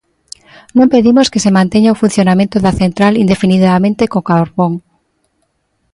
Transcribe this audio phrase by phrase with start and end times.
[0.77, 4.73] Non pedimos que se manteña o funcionamento da central indefinidamente co carbón.